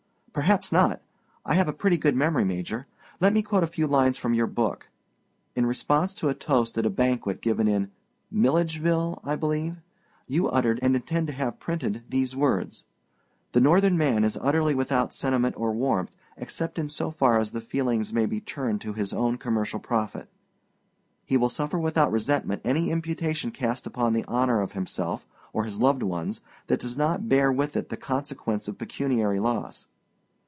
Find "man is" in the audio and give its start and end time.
13.97-14.37